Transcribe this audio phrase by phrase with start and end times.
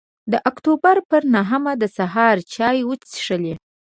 [0.31, 3.53] د اکتوبر پر نهمه د سهار چای وڅښلې.